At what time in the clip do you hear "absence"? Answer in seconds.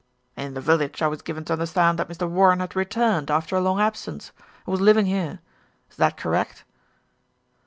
3.79-4.31